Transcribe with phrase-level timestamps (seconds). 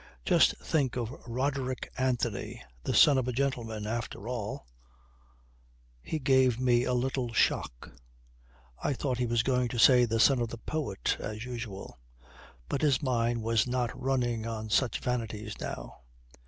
[0.25, 4.65] Just think of Roderick Anthony, the son of a gentleman, after all..."
[6.01, 7.91] He gave me a little shock.
[8.83, 11.99] I thought he was going to say the "son of the poet" as usual;
[12.67, 15.99] but his mind was not running on such vanities now.